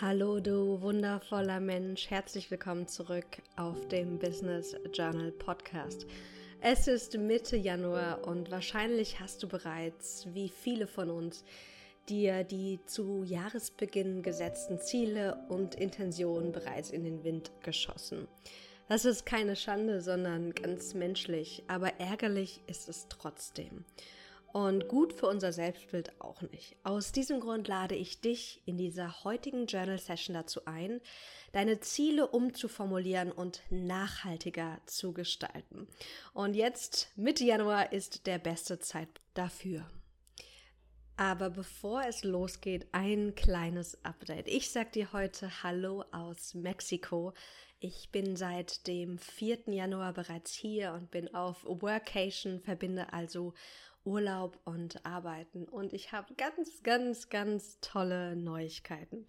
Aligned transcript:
Hallo 0.00 0.40
du 0.40 0.80
wundervoller 0.80 1.60
Mensch, 1.60 2.08
herzlich 2.08 2.50
willkommen 2.50 2.88
zurück 2.88 3.26
auf 3.56 3.86
dem 3.88 4.18
Business 4.18 4.74
Journal 4.92 5.30
Podcast. 5.30 6.06
Es 6.62 6.88
ist 6.88 7.16
Mitte 7.18 7.56
Januar 7.56 8.26
und 8.26 8.50
wahrscheinlich 8.50 9.20
hast 9.20 9.42
du 9.42 9.48
bereits, 9.48 10.26
wie 10.32 10.48
viele 10.48 10.86
von 10.86 11.10
uns, 11.10 11.44
dir 12.08 12.42
die 12.42 12.80
zu 12.86 13.22
Jahresbeginn 13.22 14.22
gesetzten 14.22 14.80
Ziele 14.80 15.36
und 15.50 15.74
Intentionen 15.74 16.52
bereits 16.52 16.90
in 16.90 17.04
den 17.04 17.22
Wind 17.22 17.52
geschossen. 17.62 18.26
Das 18.88 19.04
ist 19.04 19.26
keine 19.26 19.56
Schande, 19.56 20.00
sondern 20.00 20.54
ganz 20.54 20.94
menschlich, 20.94 21.64
aber 21.68 22.00
ärgerlich 22.00 22.62
ist 22.66 22.88
es 22.88 23.08
trotzdem 23.08 23.84
und 24.52 24.88
gut 24.88 25.12
für 25.12 25.26
unser 25.26 25.52
Selbstbild 25.52 26.20
auch 26.20 26.42
nicht. 26.42 26.76
Aus 26.84 27.12
diesem 27.12 27.40
Grund 27.40 27.68
lade 27.68 27.94
ich 27.94 28.20
dich 28.20 28.62
in 28.66 28.76
dieser 28.76 29.24
heutigen 29.24 29.66
Journal 29.66 29.98
Session 29.98 30.34
dazu 30.34 30.66
ein, 30.66 31.00
deine 31.52 31.80
Ziele 31.80 32.26
umzuformulieren 32.26 33.32
und 33.32 33.62
nachhaltiger 33.70 34.78
zu 34.86 35.12
gestalten. 35.12 35.88
Und 36.34 36.54
jetzt, 36.54 37.10
Mitte 37.16 37.44
Januar, 37.44 37.92
ist 37.92 38.26
der 38.26 38.38
beste 38.38 38.78
Zeitpunkt 38.78 39.20
dafür. 39.34 39.86
Aber 41.16 41.50
bevor 41.50 42.02
es 42.06 42.24
losgeht, 42.24 42.86
ein 42.92 43.34
kleines 43.34 44.02
Update. 44.04 44.48
Ich 44.48 44.70
sag 44.70 44.92
dir 44.92 45.12
heute 45.12 45.62
Hallo 45.62 46.04
aus 46.10 46.54
Mexiko. 46.54 47.32
Ich 47.80 48.10
bin 48.10 48.36
seit 48.36 48.86
dem 48.86 49.18
4. 49.18 49.64
Januar 49.66 50.12
bereits 50.14 50.54
hier 50.54 50.92
und 50.92 51.10
bin 51.10 51.34
auf 51.34 51.64
Workation, 51.64 52.60
verbinde 52.60 53.12
also 53.12 53.54
Urlaub 54.04 54.58
und 54.64 55.04
Arbeiten. 55.06 55.64
Und 55.68 55.92
ich 55.92 56.12
habe 56.12 56.34
ganz, 56.34 56.82
ganz, 56.82 57.28
ganz 57.28 57.78
tolle 57.80 58.36
Neuigkeiten. 58.36 59.26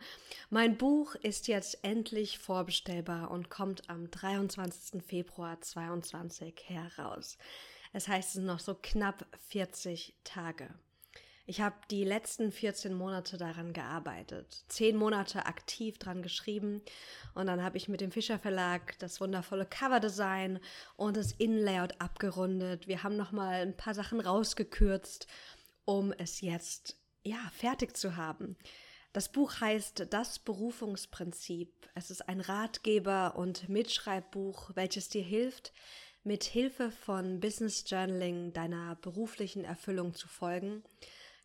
Mein 0.49 0.77
Buch 0.77 1.15
ist 1.15 1.47
jetzt 1.47 1.83
endlich 1.83 2.39
vorbestellbar 2.39 3.31
und 3.31 3.49
kommt 3.49 3.89
am 3.89 4.09
23. 4.09 5.03
Februar 5.03 5.61
2022 5.61 6.63
heraus. 6.67 7.37
Es 7.93 8.07
heißt, 8.07 8.29
es 8.29 8.33
sind 8.33 8.45
noch 8.45 8.59
so 8.59 8.75
knapp 8.75 9.25
40 9.49 10.15
Tage. 10.23 10.73
Ich 11.45 11.59
habe 11.59 11.75
die 11.91 12.05
letzten 12.05 12.53
14 12.53 12.93
Monate 12.93 13.37
daran 13.37 13.73
gearbeitet, 13.73 14.63
zehn 14.69 14.95
Monate 14.95 15.45
aktiv 15.45 15.97
dran 15.97 16.21
geschrieben 16.21 16.81
und 17.35 17.47
dann 17.47 17.61
habe 17.61 17.75
ich 17.75 17.89
mit 17.89 17.99
dem 17.99 18.11
Fischer 18.11 18.39
Verlag 18.39 18.97
das 18.99 19.19
wundervolle 19.19 19.65
Coverdesign 19.65 20.59
und 20.95 21.17
das 21.17 21.33
Innenlayout 21.33 21.99
abgerundet. 21.99 22.87
Wir 22.87 23.03
haben 23.03 23.17
noch 23.17 23.33
mal 23.33 23.61
ein 23.61 23.75
paar 23.75 23.93
Sachen 23.93 24.21
rausgekürzt, 24.21 25.27
um 25.83 26.13
es 26.13 26.39
jetzt 26.39 26.95
ja 27.23 27.51
fertig 27.51 27.97
zu 27.97 28.15
haben. 28.15 28.55
Das 29.11 29.29
Buch 29.29 29.59
heißt 29.59 30.07
Das 30.11 30.39
Berufungsprinzip. 30.39 31.89
Es 31.93 32.09
ist 32.09 32.29
ein 32.29 32.39
Ratgeber 32.39 33.35
und 33.35 33.67
Mitschreibbuch, 33.67 34.71
welches 34.75 35.09
dir 35.09 35.21
hilft, 35.21 35.73
mit 36.23 36.45
Hilfe 36.45 36.89
von 36.89 37.41
Business 37.41 37.83
Journaling 37.85 38.53
deiner 38.53 38.95
beruflichen 38.95 39.65
Erfüllung 39.65 40.13
zu 40.13 40.29
folgen 40.29 40.83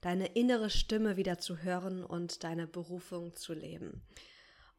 deine 0.01 0.27
innere 0.27 0.71
Stimme 0.71 1.17
wieder 1.17 1.39
zu 1.39 1.59
hören 1.59 2.05
und 2.05 2.45
deine 2.45 2.67
Berufung 2.67 3.35
zu 3.35 3.55
leben. 3.55 4.03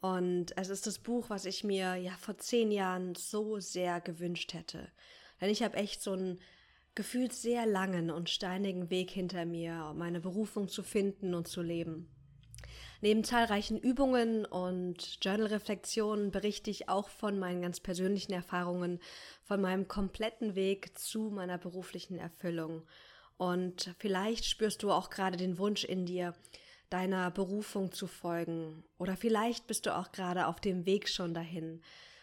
Und 0.01 0.57
es 0.57 0.69
ist 0.69 0.87
das 0.87 0.99
Buch, 0.99 1.29
was 1.29 1.45
ich 1.45 1.63
mir 1.63 1.95
ja 1.95 2.11
vor 2.11 2.37
zehn 2.37 2.71
Jahren 2.71 3.15
so 3.15 3.59
sehr 3.59 3.99
gewünscht 3.99 4.53
hätte. 4.53 4.87
Denn 5.41 5.49
ich 5.49 5.61
habe 5.61 5.77
echt 5.77 6.01
so 6.01 6.13
einen 6.13 6.39
gefühlt 6.95 7.33
sehr 7.33 7.65
langen 7.65 8.11
und 8.11 8.29
steinigen 8.29 8.89
Weg 8.89 9.11
hinter 9.11 9.45
mir, 9.45 9.93
meine 9.95 10.19
Berufung 10.19 10.67
zu 10.67 10.83
finden 10.83 11.33
und 11.33 11.47
zu 11.47 11.61
leben. 11.61 12.09
Neben 13.01 13.23
zahlreichen 13.23 13.77
Übungen 13.77 14.45
und 14.45 15.23
Journal-Reflexionen 15.23 16.31
berichte 16.31 16.69
ich 16.69 16.89
auch 16.89 17.07
von 17.07 17.39
meinen 17.39 17.61
ganz 17.61 17.79
persönlichen 17.79 18.33
Erfahrungen, 18.33 18.99
von 19.43 19.61
meinem 19.61 19.87
kompletten 19.87 20.55
Weg 20.55 20.97
zu 20.97 21.29
meiner 21.29 21.57
beruflichen 21.57 22.17
Erfüllung. 22.17 22.83
Und 23.39 23.95
vielleicht 23.99 24.43
spürst 24.43 24.83
du 24.83 24.91
auch 24.91 25.09
gerade 25.09 25.37
den 25.37 25.57
Wunsch 25.59 25.85
in 25.85 26.05
dir, 26.05 26.33
deiner 26.89 27.31
Berufung 27.31 27.93
zu 27.93 28.05
folgen. 28.05 28.83
Oder 28.97 29.15
vielleicht 29.15 29.65
bist 29.65 29.85
du 29.85 29.95
auch 29.95 30.11
gerade 30.11 30.47
auf 30.47 30.59
dem 30.59 30.85
Weg 30.85 31.07
schon 31.07 31.33
dahin. 31.33 31.81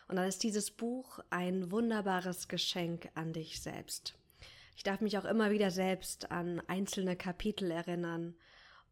Und 0.09 0.17
dann 0.17 0.29
ist 0.29 0.43
dieses 0.43 0.71
Buch 0.71 1.21
ein 1.31 1.71
wunderbares 1.71 2.49
Geschenk 2.49 3.09
an 3.15 3.33
dich 3.33 3.63
selbst. 3.63 4.15
Ich 4.77 4.83
darf 4.83 5.01
mich 5.01 5.17
auch 5.17 5.25
immer 5.25 5.51
wieder 5.51 5.71
selbst 5.71 6.31
an 6.31 6.61
einzelne 6.67 7.17
Kapitel 7.17 7.71
erinnern. 7.71 8.37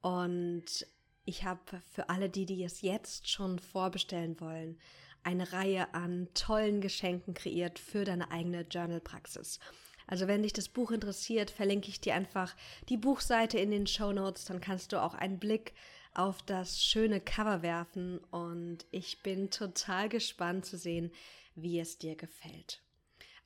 Und 0.01 0.87
ich 1.27 1.45
habe 1.45 1.83
für 1.93 2.09
alle, 2.09 2.31
die, 2.31 2.47
die 2.47 2.65
es 2.65 2.81
jetzt 2.81 3.29
schon 3.29 3.59
vorbestellen 3.59 4.41
wollen, 4.41 4.79
eine 5.25 5.53
Reihe 5.53 5.93
an 5.93 6.29
tollen 6.33 6.81
Geschenken 6.81 7.35
kreiert 7.35 7.79
für 7.79 8.07
deine 8.07 8.31
eigene 8.31 8.63
Journal-Praxis. 8.63 9.61
Also 10.07 10.27
wenn 10.27 10.43
dich 10.43 10.53
das 10.53 10.69
Buch 10.69 10.91
interessiert, 10.91 11.51
verlinke 11.51 11.89
ich 11.89 12.01
dir 12.01 12.15
einfach 12.15 12.55
die 12.89 12.97
Buchseite 12.97 13.59
in 13.59 13.71
den 13.71 13.87
Show 13.87 14.13
Notes, 14.13 14.45
dann 14.45 14.61
kannst 14.61 14.93
du 14.93 15.03
auch 15.03 15.15
einen 15.15 15.39
Blick 15.39 15.73
auf 16.15 16.43
das 16.43 16.83
schöne 16.83 17.21
Cover 17.21 17.63
werfen 17.63 18.19
und 18.31 18.87
ich 18.91 19.23
bin 19.23 19.51
total 19.51 20.09
gespannt 20.09 20.65
zu 20.67 20.77
sehen, 20.77 21.11
wie 21.55 21.81
es 21.81 21.99
dir 21.99 22.17
gefällt. 22.17 22.83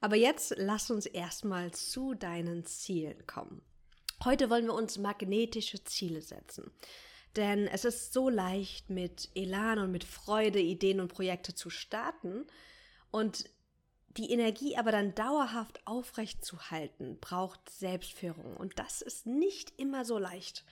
Aber 0.01 0.17
jetzt 0.17 0.55
lass 0.57 0.91
uns 0.91 1.07
erstmal 1.07 1.73
zu 1.73 2.15
deinen 2.15 2.65
Zielen 2.65 3.27
kommen. 3.27 3.63
Heute 4.25 4.51
wollen 4.51 4.67
wir 4.67 4.75
uns 4.75 4.99
magnetische 4.99 5.83
Ziele 5.85 6.23
setzen. 6.23 6.71
Denn 7.37 7.67
es 7.67 7.85
ist 7.85 8.13
so 8.13 8.29
leicht, 8.29 8.91
mit 8.91 9.29
Elan 9.35 9.79
und 9.79 9.93
mit 9.93 10.05
Freude 10.05 10.61
Ideen 10.61 11.01
und 11.01 11.09
Projekte 11.09 11.55
zu 11.55 11.71
starten. 11.71 12.47
Und 13.11 13.45
die 14.17 14.31
Energie 14.31 14.77
aber 14.77 14.93
dann 14.93 15.15
dauerhaft 15.15 15.87
aufrecht 15.87 16.45
zu 16.45 16.71
halten, 16.71 17.19
braucht 17.21 17.71
Selbstführung. 17.71 18.57
Und 18.57 18.79
das 18.79 19.03
ist 19.03 19.27
nicht 19.27 19.79
immer 19.79 20.05
so 20.05 20.19
leicht. 20.19 20.65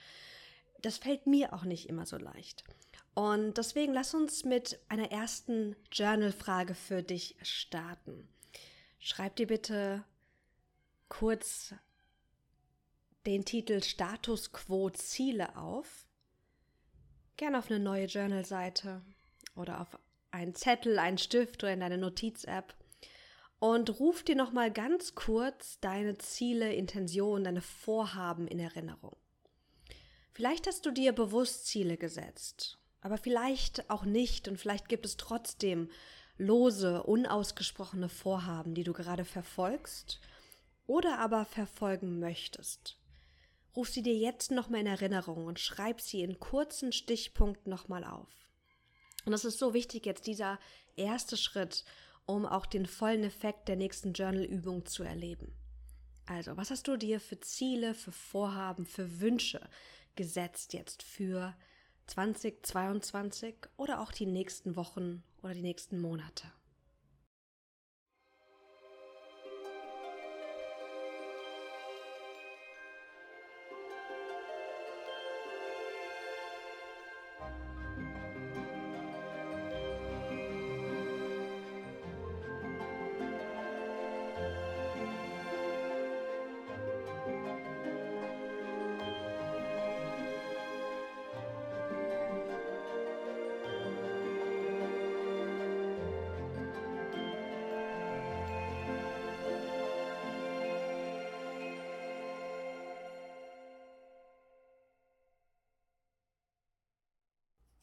Das 0.81 0.97
fällt 0.97 1.27
mir 1.27 1.53
auch 1.53 1.63
nicht 1.63 1.87
immer 1.89 2.05
so 2.05 2.17
leicht. 2.17 2.63
Und 3.13 3.57
deswegen 3.57 3.93
lass 3.93 4.13
uns 4.13 4.43
mit 4.43 4.79
einer 4.89 5.11
ersten 5.11 5.75
Journal-Frage 5.91 6.75
für 6.75 7.01
dich 7.01 7.35
starten. 7.41 8.27
Schreib 8.99 9.35
dir 9.37 9.47
bitte 9.47 10.03
kurz 11.09 11.73
den 13.25 13.43
Titel 13.43 13.81
Status 13.81 14.51
Quo 14.51 14.89
Ziele 14.89 15.55
auf. 15.57 16.05
Gerne 17.37 17.59
auf 17.59 17.71
eine 17.71 17.79
neue 17.79 18.05
Journal-Seite 18.05 19.01
oder 19.55 19.81
auf 19.81 19.97
einen 20.31 20.55
Zettel, 20.55 20.99
einen 20.99 21.17
Stift 21.17 21.63
oder 21.63 21.73
in 21.73 21.79
deine 21.79 21.97
Notiz-App 21.97 22.75
und 23.59 23.99
ruf 23.99 24.23
dir 24.23 24.35
noch 24.35 24.51
mal 24.51 24.71
ganz 24.71 25.15
kurz 25.15 25.79
deine 25.79 26.17
Ziele, 26.17 26.73
Intentionen, 26.73 27.43
deine 27.43 27.61
Vorhaben 27.61 28.47
in 28.47 28.59
Erinnerung. 28.59 29.15
Vielleicht 30.33 30.67
hast 30.67 30.85
du 30.85 30.91
dir 30.91 31.13
bewusst 31.13 31.65
Ziele 31.65 31.97
gesetzt, 31.97 32.77
aber 33.01 33.17
vielleicht 33.17 33.89
auch 33.89 34.05
nicht 34.05 34.47
und 34.47 34.57
vielleicht 34.57 34.87
gibt 34.87 35.05
es 35.05 35.17
trotzdem 35.17 35.89
lose, 36.37 37.01
unausgesprochene 37.01 38.09
Vorhaben, 38.09 38.75
die 38.75 38.83
du 38.83 38.93
gerade 38.93 39.25
verfolgst 39.25 40.19
oder 40.85 41.17
aber 41.17 41.45
verfolgen 41.45 42.19
möchtest. 42.19 42.97
Ruf 43.75 43.89
sie 43.89 44.03
dir 44.03 44.15
jetzt 44.15 44.51
noch 44.51 44.69
mal 44.69 44.79
in 44.79 44.87
Erinnerung 44.87 45.45
und 45.45 45.59
schreib 45.59 46.01
sie 46.01 46.21
in 46.21 46.39
kurzen 46.39 46.91
Stichpunkten 46.91 47.71
noch 47.71 47.87
mal 47.87 48.03
auf. 48.03 48.29
Und 49.25 49.31
das 49.31 49.45
ist 49.45 49.59
so 49.59 49.73
wichtig 49.73 50.05
jetzt 50.05 50.25
dieser 50.27 50.59
erste 50.95 51.35
Schritt, 51.35 51.83
um 52.27 52.45
auch 52.45 52.67
den 52.67 52.85
vollen 52.85 53.23
Effekt 53.23 53.67
der 53.67 53.77
nächsten 53.77 54.13
Journal-Übung 54.13 54.85
zu 54.85 55.01
erleben. 55.01 55.51
Also, 56.27 56.57
was 56.57 56.69
hast 56.69 56.87
du 56.87 56.97
dir 56.97 57.19
für 57.19 57.39
Ziele, 57.39 57.95
für 57.95 58.11
Vorhaben, 58.11 58.85
für 58.85 59.19
Wünsche 59.19 59.61
gesetzt 60.15 60.73
jetzt 60.73 61.01
für 61.01 61.55
2022 62.07 63.55
oder 63.77 64.01
auch 64.01 64.11
die 64.11 64.25
nächsten 64.25 64.75
Wochen 64.75 65.23
oder 65.41 65.53
die 65.53 65.61
nächsten 65.61 65.99
Monate? 65.99 66.51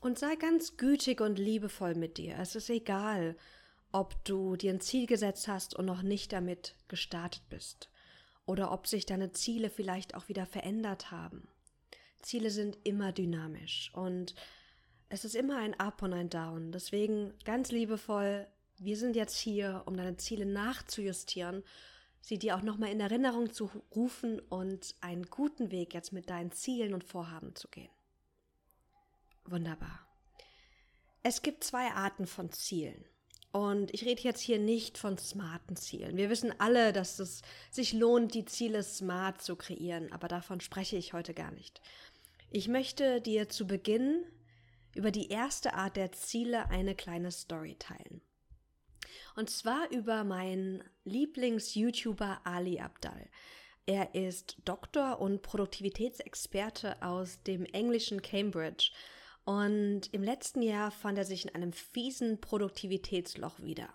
Und 0.04 0.18
sei 0.18 0.36
ganz 0.36 0.76
gütig 0.76 1.22
und 1.22 1.38
liebevoll 1.38 1.94
mit 1.94 2.18
dir. 2.18 2.36
Es 2.38 2.54
ist 2.56 2.68
egal, 2.68 3.38
ob 3.90 4.22
du 4.26 4.54
dir 4.54 4.70
ein 4.70 4.82
Ziel 4.82 5.06
gesetzt 5.06 5.48
hast 5.48 5.74
und 5.74 5.86
noch 5.86 6.02
nicht 6.02 6.34
damit 6.34 6.74
gestartet 6.88 7.40
bist. 7.48 7.88
Oder 8.44 8.70
ob 8.70 8.86
sich 8.86 9.06
deine 9.06 9.32
Ziele 9.32 9.70
vielleicht 9.70 10.14
auch 10.14 10.28
wieder 10.28 10.44
verändert 10.44 11.10
haben. 11.10 11.48
Ziele 12.20 12.50
sind 12.50 12.76
immer 12.84 13.12
dynamisch 13.12 13.92
und 13.94 14.34
es 15.08 15.24
ist 15.24 15.34
immer 15.34 15.56
ein 15.56 15.72
Up 15.80 16.02
und 16.02 16.12
ein 16.12 16.28
Down. 16.28 16.70
Deswegen 16.70 17.32
ganz 17.46 17.72
liebevoll, 17.72 18.46
wir 18.76 18.98
sind 18.98 19.16
jetzt 19.16 19.38
hier, 19.38 19.84
um 19.86 19.96
deine 19.96 20.18
Ziele 20.18 20.44
nachzujustieren, 20.44 21.64
sie 22.20 22.38
dir 22.38 22.56
auch 22.56 22.62
nochmal 22.62 22.90
in 22.90 23.00
Erinnerung 23.00 23.54
zu 23.54 23.70
rufen 23.96 24.38
und 24.38 24.96
einen 25.00 25.24
guten 25.30 25.70
Weg 25.70 25.94
jetzt 25.94 26.12
mit 26.12 26.28
deinen 26.28 26.52
Zielen 26.52 26.92
und 26.92 27.04
Vorhaben 27.04 27.54
zu 27.54 27.68
gehen. 27.68 27.88
Wunderbar. 29.46 30.00
Es 31.22 31.42
gibt 31.42 31.64
zwei 31.64 31.90
Arten 31.90 32.26
von 32.26 32.50
Zielen. 32.50 33.04
Und 33.52 33.94
ich 33.94 34.04
rede 34.04 34.22
jetzt 34.22 34.40
hier 34.40 34.58
nicht 34.58 34.98
von 34.98 35.16
smarten 35.16 35.76
Zielen. 35.76 36.16
Wir 36.16 36.28
wissen 36.28 36.52
alle, 36.58 36.92
dass 36.92 37.20
es 37.20 37.42
sich 37.70 37.92
lohnt, 37.92 38.34
die 38.34 38.44
Ziele 38.44 38.82
smart 38.82 39.42
zu 39.42 39.54
kreieren, 39.54 40.12
aber 40.12 40.26
davon 40.26 40.60
spreche 40.60 40.96
ich 40.96 41.12
heute 41.12 41.34
gar 41.34 41.52
nicht. 41.52 41.80
Ich 42.50 42.66
möchte 42.66 43.20
dir 43.20 43.48
zu 43.48 43.66
Beginn 43.66 44.24
über 44.94 45.12
die 45.12 45.28
erste 45.28 45.74
Art 45.74 45.96
der 45.96 46.10
Ziele 46.10 46.68
eine 46.68 46.96
kleine 46.96 47.30
Story 47.30 47.76
teilen. 47.78 48.22
Und 49.36 49.50
zwar 49.50 49.88
über 49.90 50.24
meinen 50.24 50.82
Lieblings-YouTuber 51.04 52.40
Ali 52.44 52.80
Abdal. 52.80 53.28
Er 53.86 54.14
ist 54.14 54.56
Doktor 54.64 55.20
und 55.20 55.42
Produktivitätsexperte 55.42 57.02
aus 57.02 57.42
dem 57.42 57.66
englischen 57.66 58.22
Cambridge 58.22 58.90
und 59.44 60.12
im 60.12 60.22
letzten 60.22 60.62
Jahr 60.62 60.90
fand 60.90 61.18
er 61.18 61.24
sich 61.24 61.44
in 61.44 61.54
einem 61.54 61.72
fiesen 61.72 62.40
Produktivitätsloch 62.40 63.60
wieder. 63.60 63.92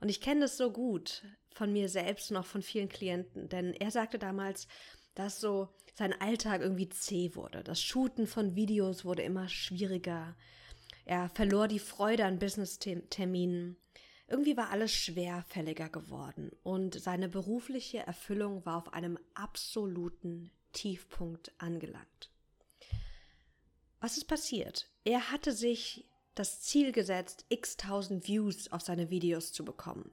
Und 0.00 0.08
ich 0.08 0.20
kenne 0.20 0.42
das 0.42 0.56
so 0.56 0.70
gut 0.70 1.24
von 1.54 1.72
mir 1.72 1.88
selbst 1.88 2.30
und 2.30 2.36
auch 2.36 2.44
von 2.44 2.62
vielen 2.62 2.88
Klienten, 2.88 3.48
denn 3.48 3.72
er 3.72 3.90
sagte 3.90 4.18
damals, 4.18 4.68
dass 5.14 5.40
so 5.40 5.68
sein 5.94 6.12
Alltag 6.20 6.60
irgendwie 6.60 6.90
zäh 6.90 7.34
wurde. 7.34 7.64
Das 7.64 7.80
Shooten 7.80 8.26
von 8.26 8.54
Videos 8.54 9.06
wurde 9.06 9.22
immer 9.22 9.48
schwieriger. 9.48 10.36
Er 11.06 11.30
verlor 11.30 11.68
die 11.68 11.78
Freude 11.78 12.26
an 12.26 12.38
Business-Terminen. 12.38 13.78
Irgendwie 14.28 14.56
war 14.56 14.70
alles 14.70 14.92
schwerfälliger 14.92 15.88
geworden 15.88 16.50
und 16.62 17.00
seine 17.00 17.28
berufliche 17.28 17.98
Erfüllung 17.98 18.66
war 18.66 18.76
auf 18.76 18.92
einem 18.92 19.18
absoluten 19.34 20.50
Tiefpunkt 20.72 21.52
angelangt. 21.58 22.30
Was 24.00 24.16
ist 24.16 24.26
passiert? 24.26 24.90
Er 25.04 25.30
hatte 25.30 25.52
sich 25.52 26.08
das 26.34 26.60
Ziel 26.60 26.92
gesetzt, 26.92 27.46
x 27.48 27.76
tausend 27.76 28.28
Views 28.28 28.70
auf 28.70 28.82
seine 28.82 29.10
Videos 29.10 29.52
zu 29.52 29.64
bekommen, 29.64 30.12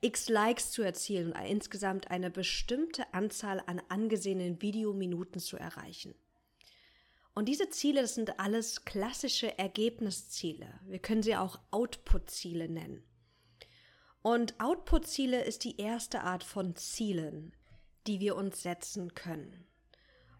x 0.00 0.28
Likes 0.28 0.70
zu 0.70 0.82
erzielen 0.82 1.32
und 1.32 1.44
insgesamt 1.44 2.10
eine 2.10 2.30
bestimmte 2.30 3.12
Anzahl 3.12 3.60
an 3.66 3.82
angesehenen 3.88 4.62
Videominuten 4.62 5.40
zu 5.40 5.56
erreichen. 5.56 6.14
Und 7.34 7.48
diese 7.48 7.68
Ziele, 7.68 8.02
das 8.02 8.14
sind 8.14 8.38
alles 8.38 8.84
klassische 8.84 9.58
Ergebnisziele. 9.58 10.68
Wir 10.86 11.00
können 11.00 11.24
sie 11.24 11.34
auch 11.34 11.58
Output-Ziele 11.72 12.68
nennen. 12.68 13.02
Und 14.22 14.58
Output-Ziele 14.60 15.42
ist 15.42 15.64
die 15.64 15.80
erste 15.80 16.20
Art 16.20 16.44
von 16.44 16.76
Zielen, 16.76 17.52
die 18.06 18.20
wir 18.20 18.36
uns 18.36 18.62
setzen 18.62 19.14
können. 19.14 19.66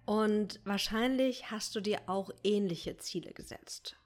Und 0.07 0.61
wahrscheinlich 0.65 1.51
hast 1.51 1.75
du 1.75 1.81
dir 1.81 2.03
auch 2.07 2.31
ähnliche 2.43 2.97
Ziele 2.99 3.33
gesetzt. 3.33 3.97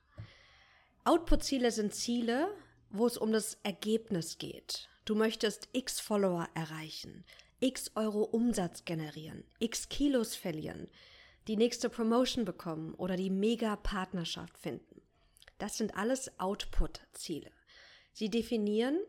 Output-Ziele 1.04 1.72
sind 1.72 1.94
Ziele, 1.94 2.54
wo 2.90 3.06
es 3.06 3.16
um 3.16 3.32
das 3.32 3.58
Ergebnis 3.62 4.38
geht. 4.38 4.88
Du 5.04 5.14
möchtest 5.14 5.68
x 5.72 6.00
Follower 6.00 6.48
erreichen, 6.54 7.24
x 7.60 7.90
Euro 7.94 8.22
Umsatz 8.22 8.84
generieren, 8.84 9.44
x 9.58 9.88
Kilos 9.88 10.36
verlieren, 10.36 10.88
die 11.48 11.56
nächste 11.56 11.88
Promotion 11.88 12.44
bekommen 12.44 12.94
oder 12.94 13.16
die 13.16 13.30
Mega-Partnerschaft 13.30 14.58
finden. 14.58 15.00
Das 15.56 15.78
sind 15.78 15.96
alles 15.96 16.38
Output-Ziele. 16.38 17.50
Sie 18.12 18.30
definieren, 18.30 19.00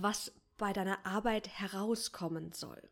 was 0.00 0.32
bei 0.56 0.72
deiner 0.72 1.04
Arbeit 1.04 1.48
herauskommen 1.48 2.52
soll. 2.52 2.82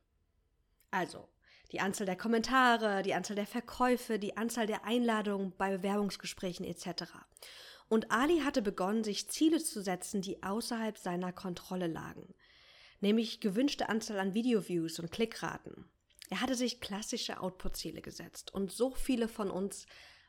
Also, 0.90 1.28
die 1.74 1.80
Anzahl 1.80 2.06
der 2.06 2.16
Kommentare, 2.16 3.02
die 3.02 3.14
Anzahl 3.14 3.34
der 3.34 3.48
Verkäufe, 3.48 4.20
die 4.20 4.36
Anzahl 4.36 4.68
der 4.68 4.84
Einladungen 4.84 5.52
bei 5.58 5.76
Bewerbungsgesprächen 5.76 6.64
etc. 6.64 7.02
Und 7.88 8.12
Ali 8.12 8.42
hatte 8.42 8.62
begonnen, 8.62 9.02
sich 9.02 9.28
Ziele 9.28 9.58
zu 9.58 9.82
setzen, 9.82 10.22
die 10.22 10.40
außerhalb 10.44 10.96
seiner 10.96 11.32
Kontrolle 11.32 11.88
lagen, 11.88 12.32
nämlich 13.00 13.40
gewünschte 13.40 13.88
Anzahl 13.88 14.20
an 14.20 14.34
Videoviews 14.34 15.00
und 15.00 15.10
Klickraten. 15.10 15.86
Er 16.30 16.40
hatte 16.40 16.54
sich 16.54 16.80
klassische 16.80 17.40
Output-Ziele 17.40 18.02
gesetzt 18.02 18.54
und 18.54 18.70
so 18.70 18.92
viele 18.92 19.26
von 19.26 19.50
uns 19.50 19.86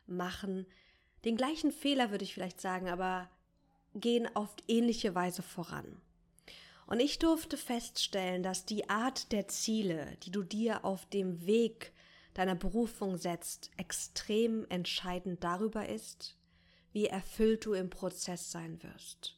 machen 0.08 0.66
den 1.26 1.38
gleichen 1.38 1.72
Fehler, 1.72 2.10
würde 2.10 2.24
ich 2.24 2.34
vielleicht 2.34 2.60
sagen, 2.60 2.90
aber 2.90 3.30
gehen 3.94 4.36
auf 4.36 4.56
ähnliche 4.68 5.14
Weise 5.14 5.44
voran. 5.44 6.02
Und 6.88 7.00
ich 7.00 7.18
durfte 7.20 7.58
feststellen, 7.58 8.44
dass 8.44 8.66
die 8.66 8.90
Art 8.90 9.32
der 9.32 9.48
Ziele, 9.48 10.18
die 10.24 10.32
du 10.32 10.44
dir 10.44 10.86
auf 10.86 11.06
dem 11.08 11.46
Weg 11.46 11.94
deiner 12.36 12.56
Berufung 12.56 13.18
setzt, 13.18 13.72
extrem 13.78 14.66
entscheidend 14.70 15.44
darüber 15.44 15.88
ist, 15.90 16.38
wie 16.92 17.08
erfüllt 17.08 17.66
du 17.66 17.74
im 17.74 17.90
Prozess 17.90 18.52
sein 18.52 18.82
wirst. 18.84 19.38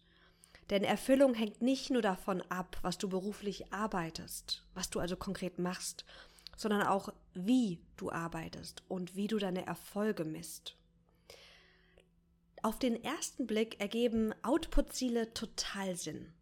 Denn 0.69 0.83
Erfüllung 0.83 1.33
hängt 1.33 1.61
nicht 1.61 1.89
nur 1.89 2.01
davon 2.01 2.41
ab, 2.49 2.77
was 2.81 2.97
du 2.97 3.07
beruflich 3.07 3.71
arbeitest, 3.71 4.65
was 4.73 4.89
du 4.89 4.99
also 4.99 5.15
konkret 5.15 5.59
machst, 5.59 6.03
sondern 6.57 6.83
auch, 6.83 7.13
wie 7.33 7.79
du 7.95 8.11
arbeitest 8.11 8.83
und 8.89 9.15
wie 9.15 9.27
du 9.27 9.37
deine 9.37 9.65
Erfolge 9.65 10.25
misst. 10.25 10.75
Auf 12.63 12.79
den 12.79 13.01
ersten 13.01 13.47
Blick 13.47 13.79
ergeben 13.79 14.33
Output-Ziele 14.41 15.33
total 15.33 15.95
Sinn. 15.95 16.33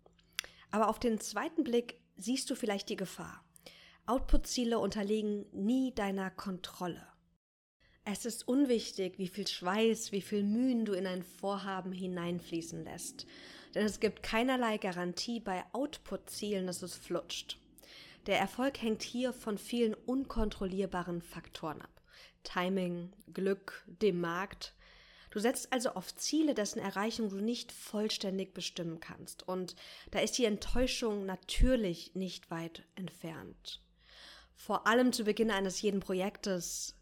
Aber 0.75 0.89
auf 0.89 0.99
den 0.99 1.21
zweiten 1.21 1.63
Blick 1.63 2.01
siehst 2.17 2.49
du 2.49 2.55
vielleicht 2.55 2.89
die 2.89 2.97
Gefahr. 2.97 3.45
Output-Ziele 4.07 4.77
unterliegen 4.77 5.45
nie 5.53 5.95
deiner 5.95 6.29
Kontrolle. 6.29 7.07
Es 8.03 8.25
ist 8.25 8.45
unwichtig, 8.45 9.17
wie 9.17 9.29
viel 9.29 9.47
Schweiß, 9.47 10.11
wie 10.11 10.19
viel 10.19 10.43
Mühen 10.43 10.83
du 10.83 10.91
in 10.91 11.07
ein 11.07 11.23
Vorhaben 11.23 11.93
hineinfließen 11.93 12.83
lässt. 12.83 13.25
Denn 13.73 13.85
es 13.85 14.01
gibt 14.01 14.21
keinerlei 14.21 14.77
Garantie 14.77 15.39
bei 15.39 15.63
Output-Zielen, 15.71 16.67
dass 16.67 16.81
es 16.81 16.93
flutscht. 16.93 17.57
Der 18.25 18.37
Erfolg 18.37 18.81
hängt 18.81 19.01
hier 19.01 19.31
von 19.31 19.57
vielen 19.57 19.93
unkontrollierbaren 19.93 21.21
Faktoren 21.21 21.81
ab. 21.81 22.01
Timing, 22.43 23.13
Glück, 23.33 23.85
dem 23.87 24.19
Markt, 24.19 24.73
Du 25.35 25.41
setzt 25.41 25.73
also 25.73 25.89
auf 25.89 26.15
Ziele, 26.15 26.53
dessen 26.53 26.79
Erreichung 26.79 27.27
du 27.27 27.41
nicht 27.41 27.73
vollständig 27.73 28.53
bestimmen 28.53 29.01
kannst. 29.01 29.45
Und 29.45 29.75
da 30.11 30.19
ist 30.19 30.37
die 30.37 30.45
Enttäuschung 30.45 31.25
natürlich 31.25 32.15
nicht 32.15 32.49
weit 32.51 32.83
entfernt. 32.95 33.81
Vor 34.55 34.87
allem 34.87 35.11
zu 35.11 35.25
Beginn 35.25 35.51
eines 35.51 35.81
jeden 35.81 35.99
Projektes 35.99 36.95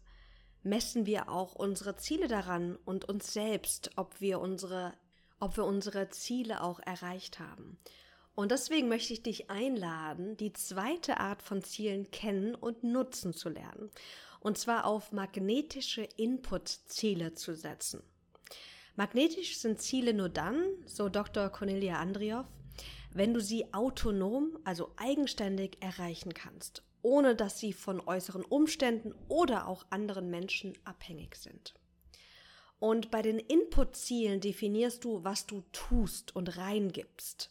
messen 0.64 1.06
wir 1.06 1.28
auch 1.28 1.54
unsere 1.54 1.94
Ziele 1.94 2.26
daran 2.26 2.76
und 2.84 3.08
uns 3.08 3.32
selbst, 3.32 3.92
ob 3.94 4.20
wir 4.20 4.40
unsere, 4.40 4.94
ob 5.38 5.56
wir 5.56 5.64
unsere 5.64 6.08
Ziele 6.08 6.64
auch 6.64 6.80
erreicht 6.80 7.38
haben. 7.38 7.78
Und 8.34 8.50
deswegen 8.50 8.88
möchte 8.88 9.12
ich 9.12 9.22
dich 9.22 9.48
einladen, 9.48 10.36
die 10.38 10.52
zweite 10.52 11.20
Art 11.20 11.40
von 11.40 11.62
Zielen 11.62 12.10
kennen 12.10 12.56
und 12.56 12.82
nutzen 12.82 13.32
zu 13.32 13.48
lernen. 13.48 13.92
Und 14.40 14.58
zwar 14.58 14.86
auf 14.86 15.12
magnetische 15.12 16.02
Input-Ziele 16.16 17.34
zu 17.34 17.54
setzen. 17.54 18.02
Magnetisch 18.96 19.58
sind 19.58 19.80
Ziele 19.80 20.14
nur 20.14 20.28
dann, 20.28 20.62
so 20.86 21.08
Dr. 21.08 21.48
Cornelia 21.48 21.98
Andrioff, 21.98 22.46
wenn 23.12 23.34
du 23.34 23.40
sie 23.40 23.72
autonom, 23.74 24.58
also 24.64 24.92
eigenständig 24.96 25.78
erreichen 25.80 26.32
kannst, 26.32 26.82
ohne 27.02 27.34
dass 27.34 27.58
sie 27.58 27.72
von 27.72 28.00
äußeren 28.00 28.44
Umständen 28.44 29.12
oder 29.28 29.66
auch 29.66 29.86
anderen 29.90 30.30
Menschen 30.30 30.74
abhängig 30.84 31.36
sind. 31.36 31.74
Und 32.78 33.10
bei 33.10 33.22
den 33.22 33.38
Input-Zielen 33.38 34.40
definierst 34.40 35.04
du, 35.04 35.24
was 35.24 35.46
du 35.46 35.62
tust 35.72 36.36
und 36.36 36.56
reingibst. 36.56 37.50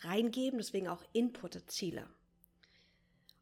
Reingeben, 0.00 0.58
deswegen 0.58 0.88
auch 0.88 1.04
Input-Ziele. 1.12 2.06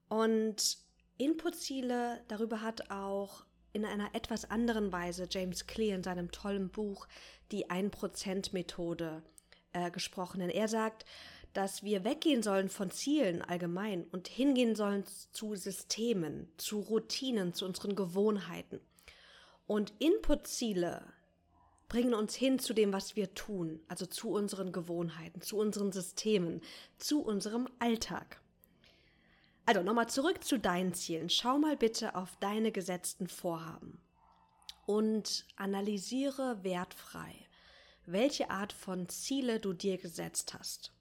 Und 0.09 0.79
Input-Ziele, 1.19 2.23
darüber 2.29 2.61
hat 2.61 2.91
auch 2.91 3.45
in 3.75 3.85
einer 3.85 4.15
etwas 4.15 4.51
anderen 4.51 4.93
Weise 4.93 5.27
James 5.29 5.67
Clear 5.67 5.97
in 5.97 6.03
seinem 6.03 6.31
tollen 6.31 6.71
Buch 6.71 7.07
Die 7.51 7.67
1%-Methode 7.67 9.23
äh, 9.73 9.91
gesprochen. 9.91 10.41
Denn 10.41 10.49
er 10.49 10.69
sagt, 10.69 11.05
dass 11.53 11.83
wir 11.83 12.05
weggehen 12.05 12.43
sollen 12.43 12.69
von 12.69 12.91
Zielen 12.91 13.43
allgemein 13.43 14.05
und 14.05 14.29
hingehen 14.29 14.75
sollen 14.75 15.05
zu 15.33 15.55
Systemen, 15.57 16.49
zu 16.57 16.81
Routinen, 16.81 17.53
zu 17.53 17.67
unseren 17.67 17.95
Gewohnheiten. 17.97 18.81
Und 19.67 19.93
Input-Ziele 19.99 21.05
bringen 21.89 22.15
uns 22.15 22.35
hin 22.35 22.59
zu 22.59 22.75
dem, 22.75 22.93
was 22.93 23.17
wir 23.17 23.35
tun, 23.35 23.81
also 23.89 24.07
zu 24.07 24.31
unseren 24.31 24.73
Gewohnheiten, 24.73 25.41
zu 25.41 25.59
unseren 25.59 25.93
Systemen, 25.93 26.61
zu 26.99 27.23
unserem 27.23 27.69
Alltag. 27.79 28.41
Also 29.67 29.83
nochmal 29.83 30.09
zurück 30.09 30.45
zu 30.45 30.59
deinen 30.59 30.93
Zielen. 30.93 31.31
Schau 31.31 31.59
mal 31.59 31.77
bitte 31.77 32.15
auf 32.15 32.37
deine 32.41 32.71
gesetzten 32.71 33.29
Vorhaben 33.29 33.99
und 34.87 35.47
analysiere 35.57 36.63
wertfrei, 36.63 37.35
welche 38.05 38.51
Art 38.51 38.75
von 38.75 39.09
Ziele 39.09 39.61
du 39.61 39.73
dir 39.73 39.97
gesetzt 39.97 40.53
hast. 40.53 40.93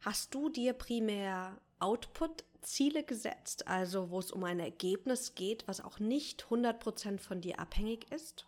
Hast 0.00 0.34
du 0.34 0.50
dir 0.50 0.74
primär 0.74 1.58
Output-Ziele 1.78 3.04
gesetzt, 3.04 3.66
also 3.66 4.10
wo 4.10 4.18
es 4.18 4.32
um 4.32 4.44
ein 4.44 4.60
Ergebnis 4.60 5.34
geht, 5.34 5.66
was 5.66 5.80
auch 5.80 5.98
nicht 5.98 6.44
100% 6.44 7.18
von 7.18 7.40
dir 7.40 7.58
abhängig 7.58 8.10
ist? 8.12 8.46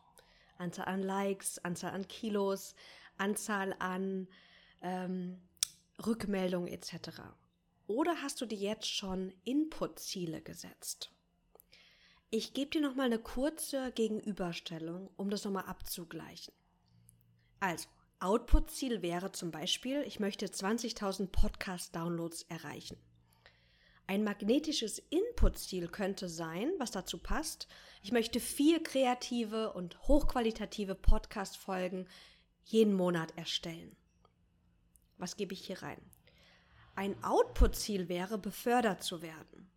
Anzahl 0.59 0.87
an 0.87 1.03
Likes, 1.03 1.59
Anzahl 1.65 1.93
an 1.93 2.07
Kilos, 2.07 2.75
Anzahl 3.17 3.75
an 3.79 4.29
ähm, 4.83 5.41
Rückmeldungen 6.05 6.69
etc. 6.69 7.23
Oder 7.91 8.23
hast 8.23 8.41
du 8.41 8.47
dir 8.47 8.57
jetzt 8.57 8.87
schon 8.87 9.33
Input-Ziele 9.43 10.43
gesetzt? 10.43 11.11
Ich 12.31 12.55
gebe 12.55 12.71
dir 12.71 12.81
nochmal 12.81 13.07
eine 13.07 13.19
kurze 13.19 13.91
Gegenüberstellung, 13.91 15.11
um 15.17 15.29
das 15.29 15.45
nochmal 15.45 15.65
abzugleichen. 15.65 16.55
Also, 17.59 17.89
Output-Ziel 18.21 19.03
wäre 19.03 19.33
zum 19.33 19.51
Beispiel, 19.51 20.05
ich 20.07 20.21
möchte 20.21 20.47
20.000 20.47 21.33
Podcast-Downloads 21.33 22.43
erreichen. 22.43 22.97
Ein 24.07 24.23
magnetisches 24.23 25.01
Input-Ziel 25.11 25.89
könnte 25.89 26.29
sein, 26.29 26.71
was 26.79 26.93
dazu 26.93 27.19
passt, 27.19 27.67
ich 28.05 28.13
möchte 28.13 28.39
vier 28.39 28.81
kreative 28.81 29.73
und 29.73 30.01
hochqualitative 30.07 30.95
Podcast-Folgen 30.95 32.07
jeden 32.63 32.95
Monat 32.95 33.37
erstellen. 33.37 33.97
Was 35.19 35.37
gebe 35.37 35.55
ich 35.55 35.67
hier 35.67 35.83
rein? 35.83 36.01
Ein 37.01 37.17
Output-Ziel 37.25 38.11
wäre, 38.11 38.37
befördert 38.37 39.03
zu 39.03 39.23
werden. 39.23 39.71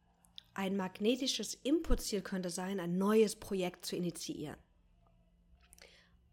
Ein 0.54 0.76
magnetisches 0.76 1.54
Input-Ziel 1.54 2.22
könnte 2.22 2.50
sein, 2.50 2.82
ein 2.82 2.98
neues 2.98 3.38
Projekt 3.38 3.86
zu 3.86 3.96
initiieren. 3.96 4.58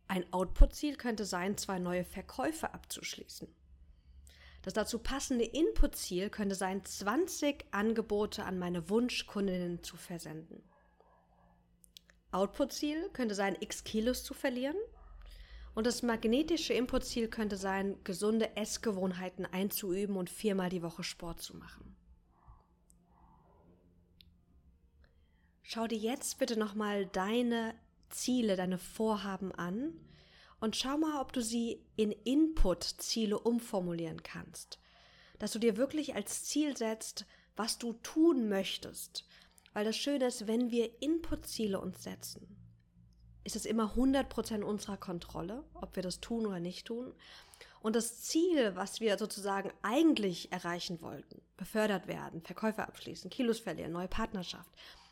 Ein 0.09 0.25
Output-Ziel 0.32 0.97
könnte 0.97 1.26
sein, 1.26 1.56
zwei 1.56 1.78
neue 1.78 2.04
Verkäufe 2.04 2.75
abzuschließen. 2.75 3.47
Das 4.62 4.75
dazu 4.75 4.99
passende 4.99 5.44
Input-Ziel 5.44 6.28
könnte 6.28 6.56
sein, 6.56 6.85
20 6.85 7.66
Angebote 7.70 8.42
an 8.44 8.59
meine 8.59 8.90
Wunschkundinnen 8.90 9.85
zu 9.85 9.97
versenden. 9.97 10.61
Output-Ziel 12.32 13.11
könnte 13.11 13.37
sein, 13.37 13.56
x 13.61 13.85
Kilos 13.85 14.25
zu 14.25 14.35
verlieren. 14.35 14.75
Und 15.74 15.86
das 15.86 16.02
magnetische 16.02 16.74
Input-Ziel 16.74 17.28
könnte 17.28 17.56
sein, 17.56 17.96
gesunde 18.04 18.56
Essgewohnheiten 18.56 19.46
einzuüben 19.46 20.16
und 20.16 20.28
viermal 20.28 20.68
die 20.68 20.82
Woche 20.82 21.04
Sport 21.04 21.40
zu 21.40 21.56
machen. 21.56 21.96
Schau 25.62 25.86
dir 25.86 25.98
jetzt 25.98 26.38
bitte 26.38 26.58
nochmal 26.58 27.06
deine 27.06 27.74
Ziele, 28.08 28.56
deine 28.56 28.78
Vorhaben 28.78 29.52
an 29.52 29.92
und 30.58 30.76
schau 30.76 30.98
mal, 30.98 31.20
ob 31.20 31.32
du 31.32 31.40
sie 31.40 31.80
in 31.96 32.10
Input-Ziele 32.10 33.38
umformulieren 33.38 34.22
kannst. 34.22 34.80
Dass 35.38 35.52
du 35.52 35.58
dir 35.58 35.76
wirklich 35.76 36.16
als 36.16 36.44
Ziel 36.44 36.76
setzt, 36.76 37.24
was 37.56 37.78
du 37.78 37.92
tun 37.94 38.48
möchtest. 38.48 39.24
Weil 39.72 39.84
das 39.84 39.96
Schöne 39.96 40.26
ist, 40.26 40.46
wenn 40.46 40.70
wir 40.70 41.00
Input-Ziele 41.00 41.80
uns 41.80 42.02
setzen, 42.02 42.60
ist 43.44 43.56
es 43.56 43.64
immer 43.64 43.94
100% 43.94 44.62
unserer 44.62 44.97
Kontrolle, 44.97 45.64
ob 45.75 45.97
wir 45.97 46.02
das 46.02 46.20
tun 46.20 46.47
oder 46.47 46.61
nicht 46.61 46.87
tun. 46.87 47.12
Und 47.80 47.97
das 47.97 48.23
Ziel, 48.23 48.76
was 48.76 49.00
wir 49.00 49.16
sozusagen 49.16 49.73
eigentlich 49.82 50.52
erreichen 50.52 51.00
wollten, 51.00 51.40
befördert 51.56 52.06
werden, 52.06 52.42
Verkäufe 52.42 52.87
abschließen, 52.87 53.30
Kilos 53.30 53.61
verlieren, 53.61 53.92
neue 53.92 54.09
Partnerschaft, 54.09 54.70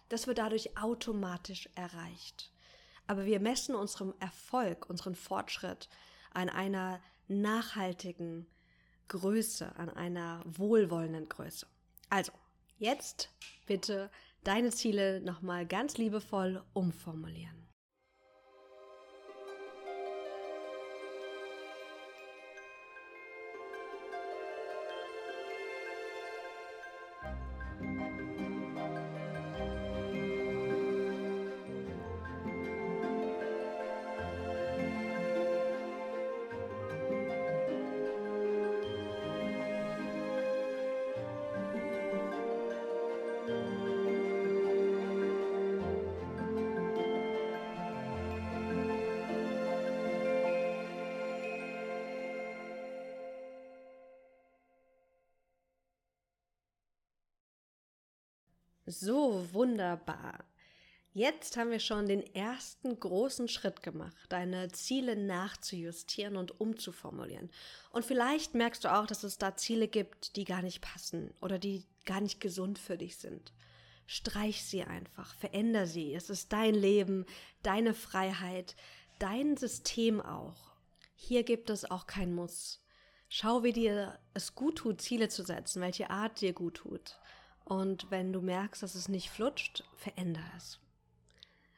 das 0.08 0.26
wird 0.26 0.38
dadurch 0.38 0.76
automatisch 0.78 1.68
erreicht. 1.74 2.50
Aber 3.06 3.24
wir 3.24 3.40
messen 3.40 3.74
unseren 3.74 4.12
Erfolg, 4.20 4.88
unseren 4.90 5.14
Fortschritt 5.14 5.88
an 6.32 6.50
einer 6.50 7.00
nachhaltigen 7.26 8.46
Größe, 9.08 9.74
an 9.76 9.88
einer 9.88 10.42
wohlwollenden 10.44 11.28
Größe. 11.28 11.66
Also, 12.10 12.32
jetzt 12.78 13.30
bitte 13.66 14.10
deine 14.44 14.70
Ziele 14.70 15.20
nochmal 15.20 15.66
ganz 15.66 15.96
liebevoll 15.96 16.62
umformulieren. 16.74 17.67
So 58.90 59.46
wunderbar. 59.52 60.46
Jetzt 61.12 61.58
haben 61.58 61.70
wir 61.70 61.80
schon 61.80 62.06
den 62.06 62.22
ersten 62.34 62.98
großen 62.98 63.46
Schritt 63.46 63.82
gemacht, 63.82 64.16
deine 64.30 64.68
Ziele 64.68 65.14
nachzujustieren 65.14 66.36
und 66.36 66.58
umzuformulieren. 66.58 67.50
Und 67.90 68.06
vielleicht 68.06 68.54
merkst 68.54 68.84
du 68.84 68.94
auch, 68.94 69.06
dass 69.06 69.24
es 69.24 69.36
da 69.36 69.56
Ziele 69.56 69.88
gibt, 69.88 70.36
die 70.36 70.44
gar 70.44 70.62
nicht 70.62 70.80
passen 70.80 71.34
oder 71.42 71.58
die 71.58 71.84
gar 72.06 72.22
nicht 72.22 72.40
gesund 72.40 72.78
für 72.78 72.96
dich 72.96 73.18
sind. 73.18 73.52
Streich 74.06 74.64
sie 74.64 74.84
einfach, 74.84 75.34
veränder 75.34 75.86
sie. 75.86 76.14
Es 76.14 76.30
ist 76.30 76.54
dein 76.54 76.74
Leben, 76.74 77.26
deine 77.62 77.92
Freiheit, 77.92 78.74
dein 79.18 79.58
System 79.58 80.22
auch. 80.22 80.72
Hier 81.14 81.42
gibt 81.42 81.68
es 81.68 81.90
auch 81.90 82.06
kein 82.06 82.34
Muss. 82.34 82.82
Schau, 83.28 83.62
wie 83.64 83.74
dir 83.74 84.18
es 84.32 84.54
gut 84.54 84.78
tut, 84.78 85.02
Ziele 85.02 85.28
zu 85.28 85.42
setzen, 85.42 85.82
welche 85.82 86.08
Art 86.08 86.40
dir 86.40 86.54
gut 86.54 86.76
tut. 86.76 87.18
Und 87.68 88.10
wenn 88.10 88.32
du 88.32 88.40
merkst, 88.40 88.82
dass 88.82 88.94
es 88.94 89.08
nicht 89.08 89.28
flutscht, 89.28 89.84
veränder 89.94 90.44
es. 90.56 90.80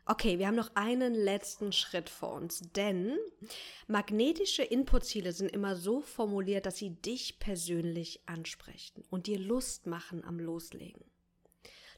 Okay, 0.06 0.38
wir 0.38 0.47
haben 0.47 0.56
noch 0.56 0.75
einen 0.75 1.14
letzten 1.14 1.73
Schritt 1.73 2.09
vor 2.09 2.32
uns, 2.32 2.62
denn 2.75 3.16
magnetische 3.87 4.62
Inputziele 4.62 5.32
sind 5.32 5.50
immer 5.50 5.76
so 5.76 6.00
formuliert, 6.00 6.66
dass 6.66 6.76
sie 6.76 6.90
dich 6.90 7.38
persönlich 7.38 8.20
ansprechen 8.26 9.04
und 9.11 9.26
dir 9.26 9.38
Lust 9.38 9.87
machen 9.87 10.25
am 10.25 10.38
Loslegen. 10.38 11.04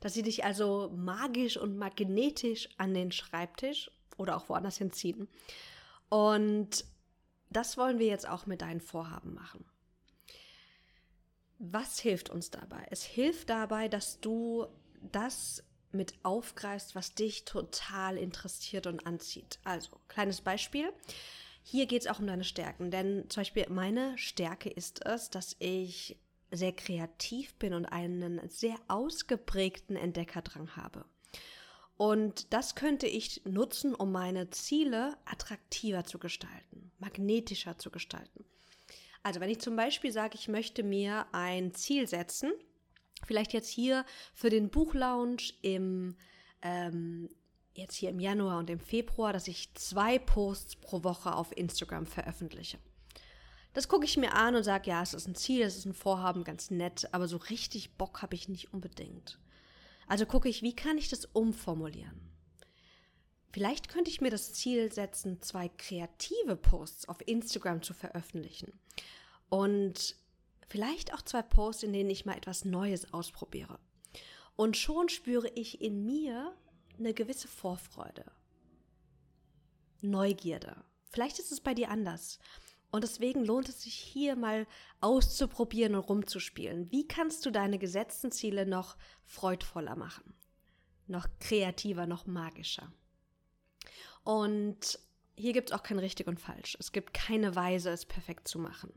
Dass 0.01 0.15
sie 0.15 0.23
dich 0.23 0.45
also 0.45 0.91
magisch 0.95 1.57
und 1.57 1.77
magnetisch 1.77 2.69
an 2.77 2.93
den 2.93 3.13
Schreibtisch 3.13 3.91
oder 4.17 4.37
auch 4.37 4.49
woanders 4.49 4.79
hinziehen. 4.79 5.29
Und 6.09 6.85
das 7.51 7.77
wollen 7.77 7.99
wir 7.99 8.07
jetzt 8.07 8.29
auch 8.29 8.47
mit 8.47 8.63
deinen 8.63 8.81
Vorhaben 8.81 9.35
machen. 9.35 9.65
Was 11.65 12.01
hilft 12.01 12.29
uns 12.29 12.51
dabei? 12.51 12.85
Es 12.91 13.05
hilft 13.05 13.49
dabei, 13.49 13.87
dass 13.87 14.19
du 14.19 14.67
das 15.13 15.63
mit 15.93 16.13
aufgreifst, 16.25 16.97
was 16.97 17.15
dich 17.15 17.45
total 17.45 18.19
interessiert 18.19 18.89
und 18.89 19.07
anzieht. 19.07 19.61
Also, 19.63 20.01
kleines 20.09 20.41
Beispiel. 20.41 20.93
Hier 21.63 21.87
geht 21.87 22.03
es 22.03 22.09
auch 22.09 22.19
um 22.19 22.27
deine 22.27 22.43
Stärken, 22.43 22.91
denn 22.91 23.31
zum 23.31 23.43
Beispiel 23.43 23.67
meine 23.69 24.19
Stärke 24.19 24.71
ist 24.71 25.07
es, 25.07 25.31
dass 25.31 25.55
ich 25.61 26.19
sehr 26.51 26.73
kreativ 26.73 27.55
bin 27.55 27.75
und 27.75 27.87
einen 27.87 28.41
sehr 28.49 28.75
ausgeprägten 28.89 29.95
Entdeckerdrang 29.95 30.75
habe. 30.75 31.05
Und 31.97 32.53
das 32.53 32.75
könnte 32.75 33.07
ich 33.07 33.43
nutzen, 33.45 33.95
um 33.95 34.11
meine 34.11 34.51
Ziele 34.51 35.17
attraktiver 35.27 36.03
zu 36.03 36.19
gestalten, 36.19 36.91
magnetischer 36.99 37.79
zu 37.79 37.93
gestalten. 37.93 38.45
Also 39.23 39.41
wenn 39.41 39.51
ich 39.51 39.61
zum 39.61 39.77
Beispiel 39.77 40.13
sage, 40.13 40.35
ich 40.35 40.49
möchte 40.49 40.83
mir 40.83 41.27
ein 41.33 41.75
Ziel 41.75 42.09
setzen, 42.09 42.53
vielleicht 43.25 43.53
jetzt 43.53 43.69
hier 43.69 44.05
für 44.35 44.51
den 44.51 44.69
Buchlaunch 44.71 45.59
im 45.63 46.17
ähm, 46.63 47.29
jetzt 47.75 47.95
hier 47.97 48.11
im 48.11 48.21
Januar 48.21 48.59
und 48.59 48.71
im 48.71 48.81
Februar, 48.81 49.33
dass 49.33 49.49
ich 49.49 49.75
zwei 49.75 50.19
Posts 50.19 50.77
pro 50.77 51.05
Woche 51.05 51.35
auf 51.35 51.57
Instagram 51.57 52.07
veröffentliche. 52.07 52.79
Das 53.73 53.89
gucke 53.89 54.05
ich 54.05 54.19
mir 54.19 54.35
an 54.35 54.55
und 54.55 54.65
sage, 54.65 54.91
ja, 54.91 55.03
es 55.03 55.15
ist 55.15 55.27
ein 55.27 55.35
Ziel, 55.35 55.63
es 55.63 55.77
ist 55.77 55.87
ein 55.87 55.95
Vorhaben, 55.95 56.45
ganz 56.45 56.71
nett, 56.71 57.09
aber 57.13 57.27
so 57.27 57.39
richtig 57.39 57.97
Bock 57.97 58.21
habe 58.21 58.35
ich 58.35 58.49
nicht 58.49 58.75
unbedingt. 58.75 59.39
Also 60.07 60.27
gucke 60.27 60.49
ich, 60.49 60.61
wie 60.63 60.77
kann 60.77 60.99
ich 60.99 61.09
das 61.09 61.25
umformulieren? 61.25 62.32
Vielleicht 63.53 63.89
könnte 63.91 64.11
ich 64.11 64.23
mir 64.23 64.31
das 64.31 64.55
Ziel 64.55 64.91
setzen, 64.91 65.43
zwei 65.43 65.69
kreative 65.69 66.57
Posts 66.57 67.09
auf 67.09 67.19
Instagram 67.27 67.83
zu 67.83 67.93
veröffentlichen. 67.93 68.73
Und 69.51 70.17
vielleicht 70.69 71.13
auch 71.13 71.21
zwei 71.21 71.43
Posts, 71.43 71.83
in 71.83 71.93
denen 71.93 72.09
ich 72.09 72.25
mal 72.25 72.37
etwas 72.37 72.65
Neues 72.65 73.13
ausprobiere. 73.13 73.79
Und 74.57 74.79
schon 74.79 75.11
spüre 75.11 75.49
ich 75.51 75.83
in 75.83 76.07
mir 76.07 76.57
eine 76.99 77.13
gewisse 77.13 77.49
Vorfreude, 77.49 78.25
Neugierde. 80.01 80.83
Vielleicht 81.11 81.39
ist 81.39 81.53
es 81.53 81.61
bei 81.61 81.75
dir 81.75 81.91
anders. 81.91 82.39
Und 82.91 83.05
deswegen 83.05 83.45
lohnt 83.45 83.69
es 83.69 83.83
sich 83.83 83.95
hier 83.95 84.35
mal 84.35 84.67
auszuprobieren 85.01 85.95
und 85.95 86.09
rumzuspielen. 86.09 86.91
Wie 86.91 87.07
kannst 87.07 87.47
du 87.47 87.51
deine 87.51 87.79
gesetzten 87.79 88.33
Ziele 88.33 88.67
noch 88.67 88.97
freudvoller 89.25 89.97
machen? 89.97 90.35
Noch 91.07 91.27
kreativer, 91.39 92.07
noch 92.07 92.27
magischer? 92.27 92.93
Und 94.25 94.99
hier 95.37 95.53
gibt 95.53 95.71
es 95.71 95.77
auch 95.77 95.83
kein 95.83 95.99
richtig 95.99 96.27
und 96.27 96.41
falsch. 96.41 96.77
Es 96.79 96.93
gibt 96.93 97.15
keine 97.15 97.57
Weise, 97.57 97.91
es 97.91 98.05
perfekt 98.05 98.49
zu 98.49 98.59
machen. 98.59 98.93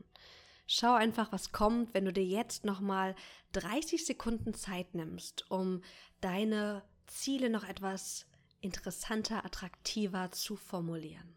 Schau 0.66 0.94
einfach, 0.94 1.32
was 1.32 1.52
kommt, 1.52 1.94
wenn 1.94 2.04
du 2.04 2.12
dir 2.12 2.24
jetzt 2.24 2.64
nochmal 2.64 3.14
30 3.52 4.04
Sekunden 4.04 4.52
Zeit 4.52 4.94
nimmst, 4.94 5.48
um 5.50 5.82
deine 6.20 6.82
Ziele 7.06 7.50
noch 7.50 7.64
etwas 7.64 8.26
interessanter, 8.60 9.44
attraktiver 9.44 10.32
zu 10.32 10.56
formulieren. 10.56 11.36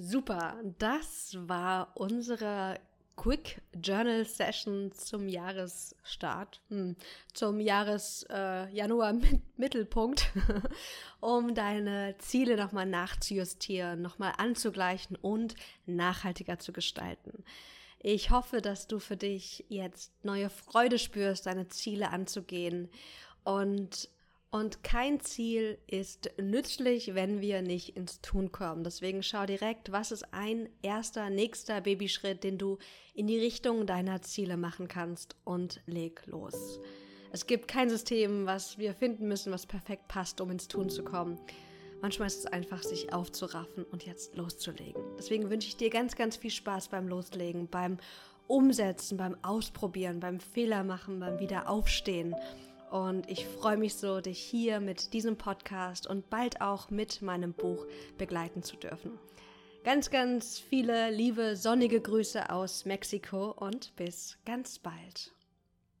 Super, 0.00 0.54
das 0.78 1.36
war 1.40 1.90
unsere 1.96 2.78
Quick 3.16 3.60
Journal 3.82 4.24
Session 4.24 4.92
zum 4.92 5.28
Jahresstart, 5.28 6.60
hm, 6.68 6.94
zum 7.34 7.58
Jahres 7.58 8.24
äh, 8.30 8.72
um 11.20 11.52
deine 11.52 12.14
Ziele 12.18 12.56
nochmal 12.56 12.86
nachzujustieren, 12.86 14.00
nochmal 14.00 14.34
anzugleichen 14.38 15.16
und 15.16 15.56
nachhaltiger 15.86 16.60
zu 16.60 16.72
gestalten. 16.72 17.42
Ich 17.98 18.30
hoffe, 18.30 18.62
dass 18.62 18.86
du 18.86 19.00
für 19.00 19.16
dich 19.16 19.64
jetzt 19.68 20.12
neue 20.22 20.48
Freude 20.48 21.00
spürst, 21.00 21.46
deine 21.46 21.66
Ziele 21.66 22.10
anzugehen. 22.10 22.88
Und 23.42 24.08
und 24.50 24.82
kein 24.82 25.20
Ziel 25.20 25.78
ist 25.86 26.30
nützlich, 26.40 27.14
wenn 27.14 27.40
wir 27.40 27.60
nicht 27.60 27.96
ins 27.96 28.22
Tun 28.22 28.50
kommen. 28.50 28.82
Deswegen 28.82 29.22
schau 29.22 29.44
direkt, 29.44 29.92
was 29.92 30.10
ist 30.10 30.32
ein 30.32 30.70
erster, 30.80 31.28
nächster 31.28 31.82
Babyschritt, 31.82 32.44
den 32.44 32.56
du 32.56 32.78
in 33.12 33.26
die 33.26 33.38
Richtung 33.38 33.86
deiner 33.86 34.22
Ziele 34.22 34.56
machen 34.56 34.88
kannst 34.88 35.36
und 35.44 35.82
leg 35.86 36.22
los. 36.26 36.80
Es 37.30 37.46
gibt 37.46 37.68
kein 37.68 37.90
System, 37.90 38.46
was 38.46 38.78
wir 38.78 38.94
finden 38.94 39.28
müssen, 39.28 39.52
was 39.52 39.66
perfekt 39.66 40.08
passt, 40.08 40.40
um 40.40 40.50
ins 40.50 40.66
Tun 40.66 40.88
zu 40.88 41.04
kommen. 41.04 41.38
Manchmal 42.00 42.28
ist 42.28 42.38
es 42.38 42.46
einfach, 42.46 42.82
sich 42.82 43.12
aufzuraffen 43.12 43.84
und 43.84 44.06
jetzt 44.06 44.34
loszulegen. 44.34 45.02
Deswegen 45.18 45.50
wünsche 45.50 45.68
ich 45.68 45.76
dir 45.76 45.90
ganz, 45.90 46.16
ganz 46.16 46.36
viel 46.36 46.50
Spaß 46.50 46.88
beim 46.88 47.06
Loslegen, 47.06 47.68
beim 47.68 47.98
Umsetzen, 48.46 49.18
beim 49.18 49.36
Ausprobieren, 49.42 50.20
beim 50.20 50.40
Fehler 50.40 50.84
machen, 50.84 51.20
beim 51.20 51.38
Wiederaufstehen. 51.38 52.34
Und 52.90 53.30
ich 53.30 53.46
freue 53.46 53.76
mich 53.76 53.94
so, 53.94 54.20
dich 54.20 54.38
hier 54.38 54.80
mit 54.80 55.12
diesem 55.12 55.36
Podcast 55.36 56.06
und 56.06 56.30
bald 56.30 56.60
auch 56.60 56.90
mit 56.90 57.22
meinem 57.22 57.52
Buch 57.52 57.86
begleiten 58.16 58.62
zu 58.62 58.76
dürfen. 58.76 59.18
Ganz, 59.84 60.10
ganz 60.10 60.58
viele 60.58 61.10
liebe 61.10 61.56
sonnige 61.56 62.00
Grüße 62.00 62.50
aus 62.50 62.84
Mexiko 62.84 63.52
und 63.52 63.94
bis 63.96 64.36
ganz 64.44 64.78
bald. 64.78 65.32